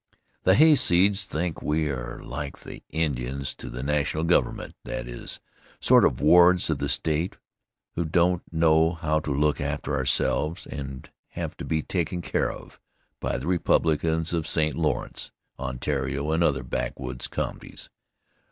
[0.45, 5.39] The hayseeds think we are like the Indians to the National Government that is,
[5.79, 7.35] sort of wards of the State,
[7.93, 12.79] who don't know how to look after ourselves and have to be taken care of
[13.19, 14.75] by the Republicans of St.
[14.75, 17.91] Lawrence, Ontario, and other backwoods counties.